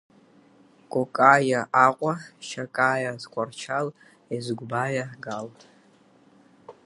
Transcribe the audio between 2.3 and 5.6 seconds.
Шьакаиа Тҟәарчал, Езыгәбаиа Гал.